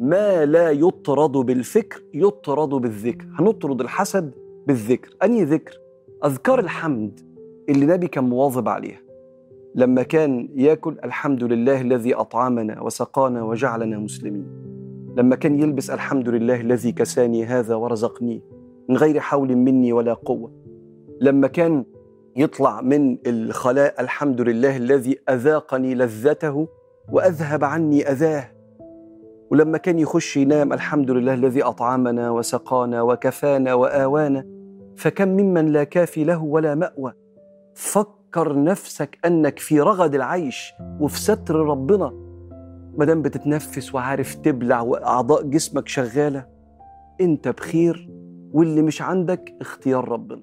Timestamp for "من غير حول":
18.88-19.56